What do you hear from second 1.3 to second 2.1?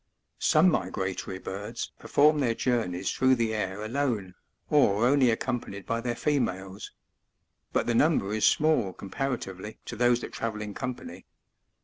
birds